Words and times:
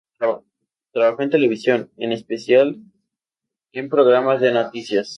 Trabajó 0.93 1.21
en 1.21 1.29
televisión, 1.29 1.91
en 1.97 2.11
especial 2.11 2.81
en 3.71 3.87
programas 3.87 4.41
de 4.41 4.51
noticias. 4.51 5.09